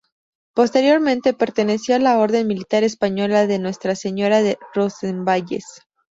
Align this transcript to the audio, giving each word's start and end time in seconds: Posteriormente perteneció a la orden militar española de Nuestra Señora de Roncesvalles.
Posteriormente 0.55 1.35
perteneció 1.35 1.95
a 1.95 1.99
la 1.99 2.17
orden 2.17 2.47
militar 2.47 2.83
española 2.83 3.45
de 3.45 3.59
Nuestra 3.59 3.93
Señora 3.93 4.41
de 4.41 4.57
Roncesvalles. 4.73 5.83